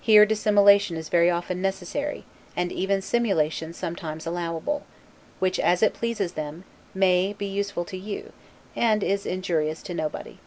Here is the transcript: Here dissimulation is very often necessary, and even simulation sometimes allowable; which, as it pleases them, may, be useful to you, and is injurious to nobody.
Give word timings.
Here 0.00 0.24
dissimulation 0.24 0.96
is 0.96 1.08
very 1.08 1.28
often 1.30 1.60
necessary, 1.60 2.24
and 2.56 2.70
even 2.70 3.02
simulation 3.02 3.72
sometimes 3.72 4.24
allowable; 4.24 4.84
which, 5.40 5.58
as 5.58 5.82
it 5.82 5.94
pleases 5.94 6.34
them, 6.34 6.62
may, 6.94 7.32
be 7.32 7.46
useful 7.46 7.84
to 7.86 7.96
you, 7.96 8.32
and 8.76 9.02
is 9.02 9.26
injurious 9.26 9.82
to 9.82 9.92
nobody. 9.94 10.38